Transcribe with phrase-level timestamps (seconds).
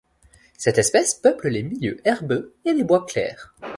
[0.57, 3.53] Cette espèce peuple les milieux herbeux et les bois clairs.